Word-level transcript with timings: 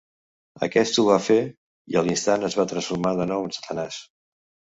Aquest 0.67 0.95
ho 1.03 1.03
va 1.07 1.17
fer 1.25 1.37
i 1.93 1.99
a 2.01 2.03
l'instant 2.07 2.47
es 2.49 2.57
va 2.61 2.67
transformar 2.73 3.13
de 3.21 3.29
nou 3.35 3.47
en 3.51 3.55
Satanàs. 3.61 4.01